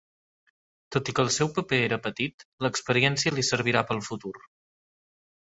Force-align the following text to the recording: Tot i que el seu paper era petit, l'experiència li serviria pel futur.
Tot 0.95 1.11
i 1.11 1.13
que 1.19 1.21
el 1.25 1.29
seu 1.35 1.51
paper 1.57 1.79
era 1.89 1.99
petit, 2.07 2.47
l'experiència 2.67 3.35
li 3.37 3.45
serviria 3.51 3.87
pel 3.93 4.03
futur. 4.09 4.35